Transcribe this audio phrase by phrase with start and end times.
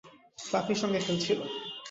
[0.39, 1.39] ফ্লাফির সঙ্গে খেলছিল।